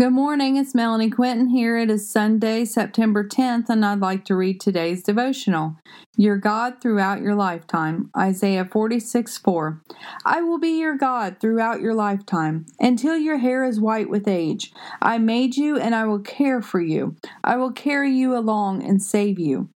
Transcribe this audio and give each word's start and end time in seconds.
Good 0.00 0.14
morning, 0.14 0.56
it's 0.56 0.74
Melanie 0.74 1.10
Quinton 1.10 1.50
here. 1.50 1.76
It 1.76 1.90
is 1.90 2.10
Sunday, 2.10 2.64
September 2.64 3.22
10th, 3.22 3.68
and 3.68 3.84
I'd 3.84 4.00
like 4.00 4.24
to 4.24 4.34
read 4.34 4.58
today's 4.58 5.02
devotional. 5.02 5.76
Your 6.16 6.38
God 6.38 6.80
throughout 6.80 7.20
your 7.20 7.34
lifetime, 7.34 8.10
Isaiah 8.16 8.64
46 8.64 9.36
4. 9.36 9.82
I 10.24 10.40
will 10.40 10.58
be 10.58 10.80
your 10.80 10.96
God 10.96 11.36
throughout 11.40 11.82
your 11.82 11.92
lifetime, 11.92 12.64
until 12.80 13.18
your 13.18 13.36
hair 13.36 13.64
is 13.64 13.78
white 13.80 14.08
with 14.08 14.26
age. 14.26 14.72
I 15.02 15.18
made 15.18 15.56
you, 15.58 15.78
and 15.78 15.94
I 15.94 16.06
will 16.06 16.20
care 16.20 16.62
for 16.62 16.80
you. 16.80 17.14
I 17.44 17.56
will 17.56 17.72
carry 17.72 18.12
you 18.12 18.34
along 18.34 18.82
and 18.82 19.02
save 19.02 19.38
you. 19.38 19.68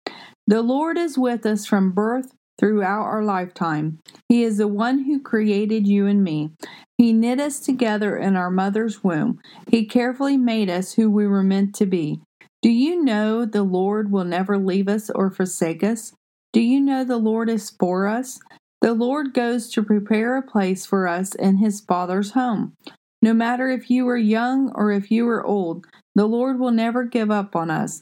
The 0.47 0.61
Lord 0.61 0.97
is 0.97 1.17
with 1.17 1.45
us 1.45 1.65
from 1.65 1.91
birth 1.91 2.31
throughout 2.57 3.03
our 3.03 3.23
lifetime. 3.23 3.99
He 4.29 4.43
is 4.43 4.57
the 4.57 4.67
one 4.67 5.03
who 5.03 5.19
created 5.21 5.87
you 5.87 6.07
and 6.07 6.23
me. 6.23 6.51
He 6.97 7.13
knit 7.13 7.39
us 7.39 7.59
together 7.59 8.15
in 8.17 8.35
our 8.35 8.49
mother's 8.49 9.03
womb. 9.03 9.39
He 9.69 9.85
carefully 9.85 10.37
made 10.37 10.69
us 10.69 10.93
who 10.93 11.09
we 11.09 11.27
were 11.27 11.43
meant 11.43 11.75
to 11.75 11.85
be. 11.85 12.21
Do 12.61 12.69
you 12.69 13.03
know 13.03 13.45
the 13.45 13.63
Lord 13.63 14.11
will 14.11 14.23
never 14.23 14.57
leave 14.57 14.87
us 14.87 15.09
or 15.09 15.29
forsake 15.29 15.83
us? 15.83 16.13
Do 16.53 16.61
you 16.61 16.79
know 16.79 17.03
the 17.03 17.17
Lord 17.17 17.49
is 17.49 17.69
for 17.69 18.07
us? 18.07 18.39
The 18.81 18.93
Lord 18.93 19.33
goes 19.33 19.69
to 19.71 19.83
prepare 19.83 20.37
a 20.37 20.41
place 20.41 20.85
for 20.85 21.07
us 21.07 21.35
in 21.35 21.57
his 21.57 21.81
Father's 21.81 22.31
home. 22.31 22.73
No 23.21 23.33
matter 23.33 23.69
if 23.69 23.89
you 23.89 24.07
are 24.07 24.17
young 24.17 24.71
or 24.75 24.91
if 24.91 25.11
you 25.11 25.27
are 25.27 25.45
old, 25.45 25.85
the 26.13 26.27
Lord 26.27 26.59
will 26.59 26.71
never 26.71 27.03
give 27.03 27.31
up 27.31 27.55
on 27.55 27.69
us. 27.69 28.01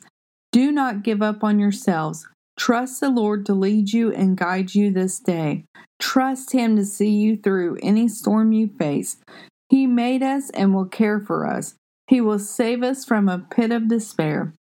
Do 0.51 0.71
not 0.71 1.03
give 1.03 1.21
up 1.21 1.43
on 1.43 1.59
yourselves. 1.59 2.27
Trust 2.57 3.01
the 3.01 3.09
Lord 3.09 3.45
to 3.47 3.53
lead 3.53 3.93
you 3.93 4.11
and 4.13 4.37
guide 4.37 4.75
you 4.75 4.91
this 4.91 5.19
day. 5.19 5.65
Trust 5.99 6.51
Him 6.51 6.75
to 6.75 6.85
see 6.85 7.09
you 7.09 7.35
through 7.37 7.77
any 7.81 8.07
storm 8.07 8.51
you 8.51 8.67
face. 8.67 9.17
He 9.69 9.87
made 9.87 10.21
us 10.21 10.49
and 10.51 10.73
will 10.73 10.85
care 10.85 11.19
for 11.19 11.47
us. 11.47 11.75
He 12.07 12.21
will 12.21 12.39
save 12.39 12.83
us 12.83 13.05
from 13.05 13.27
a 13.27 13.39
pit 13.39 13.71
of 13.71 13.87
despair. 13.87 14.53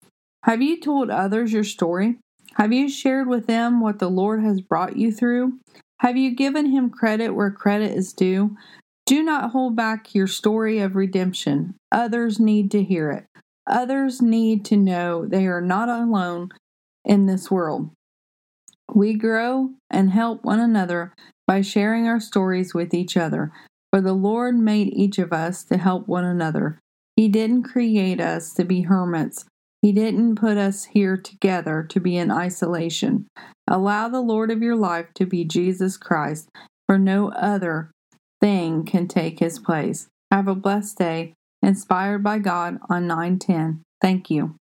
Have 0.44 0.62
you 0.62 0.80
told 0.80 1.10
others 1.10 1.52
your 1.52 1.64
story? 1.64 2.18
Have 2.56 2.72
you 2.72 2.90
shared 2.90 3.28
with 3.28 3.48
them 3.48 3.82
what 3.82 4.00
the 4.00 4.10
Lord 4.10 4.42
has 4.42 4.62
brought 4.62 4.96
you 4.98 5.12
through? 5.12 5.60
Have 6.00 6.18
you 6.18 6.36
given 6.36 6.68
Him 6.68 6.90
credit 6.90 7.32
where 7.32 7.52
credit 7.52 7.92
is 7.92 8.14
due? 8.14 8.56
Do 9.06 9.24
not 9.24 9.52
hold 9.52 9.76
back 9.76 10.16
your 10.16 10.28
story 10.28 10.80
of 10.80 10.96
redemption. 10.96 11.76
Others 11.92 12.40
need 12.40 12.72
to 12.72 12.84
hear 12.84 13.12
it. 13.12 13.26
Others 13.68 14.22
need 14.22 14.66
to 14.66 14.78
know 14.78 15.26
they 15.26 15.46
are 15.48 15.62
not 15.62 15.90
alone 15.90 16.50
in 17.06 17.26
this 17.26 17.50
world. 17.50 17.92
We 18.94 19.14
grow 19.14 19.72
and 19.90 20.12
help 20.12 20.44
one 20.44 20.60
another 20.60 21.14
by 21.48 21.62
sharing 21.62 22.08
our 22.08 22.20
stories 22.20 22.74
with 22.74 22.94
each 22.94 23.18
other. 23.18 23.52
For 23.92 24.02
the 24.02 24.14
Lord 24.14 24.56
made 24.58 24.94
each 24.94 25.18
of 25.18 25.34
us 25.34 25.64
to 25.66 25.78
help 25.78 26.08
one 26.08 26.24
another. 26.24 26.80
He 27.16 27.28
didn't 27.28 27.64
create 27.64 28.22
us 28.22 28.54
to 28.54 28.64
be 28.64 28.82
hermits. 28.82 29.46
He 29.82 29.92
didn't 29.92 30.36
put 30.36 30.58
us 30.58 30.86
here 30.86 31.18
together 31.18 31.86
to 31.90 32.00
be 32.00 32.16
in 32.16 32.32
isolation. 32.32 33.28
Allow 33.68 34.10
the 34.10 34.22
Lord 34.22 34.52
of 34.52 34.62
your 34.62 34.76
life 34.76 35.08
to 35.16 35.26
be 35.26 35.44
Jesus 35.44 35.98
Christ, 35.98 36.50
for 36.88 36.98
no 36.98 37.30
other 37.32 37.92
thing 38.40 38.86
can 38.86 39.08
take 39.08 39.40
his 39.40 39.60
place. 39.60 40.08
Have 40.32 40.48
a 40.48 40.56
blessed 40.56 40.98
day, 40.98 41.34
inspired 41.62 42.24
by 42.24 42.40
God 42.40 42.78
on 42.90 43.08
910. 43.08 43.82
Thank 44.02 44.30
you. 44.30 44.56